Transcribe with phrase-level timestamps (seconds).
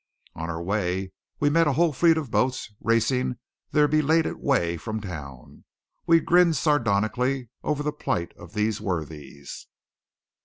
[0.33, 3.37] On our way we met a whole fleet of boats racing
[3.69, 5.63] their belated way from town.
[6.07, 9.67] We grinned sardonically over the plight of these worthies.